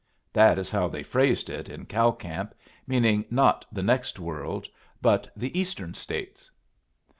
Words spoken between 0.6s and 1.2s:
how they